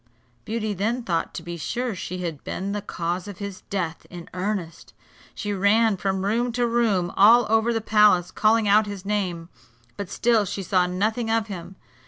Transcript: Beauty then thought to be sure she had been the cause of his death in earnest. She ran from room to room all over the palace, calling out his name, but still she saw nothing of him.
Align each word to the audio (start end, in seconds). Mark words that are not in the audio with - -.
Beauty 0.45 0.73
then 0.73 1.03
thought 1.03 1.31
to 1.35 1.43
be 1.43 1.57
sure 1.57 1.93
she 1.93 2.23
had 2.23 2.43
been 2.43 2.71
the 2.71 2.81
cause 2.81 3.27
of 3.27 3.37
his 3.37 3.61
death 3.69 4.07
in 4.09 4.31
earnest. 4.33 4.95
She 5.35 5.53
ran 5.53 5.95
from 5.95 6.25
room 6.25 6.51
to 6.53 6.65
room 6.65 7.13
all 7.15 7.45
over 7.51 7.71
the 7.71 7.81
palace, 7.81 8.31
calling 8.31 8.67
out 8.67 8.87
his 8.87 9.05
name, 9.05 9.49
but 9.97 10.09
still 10.09 10.43
she 10.45 10.63
saw 10.63 10.87
nothing 10.87 11.29
of 11.29 11.45
him. 11.49 11.75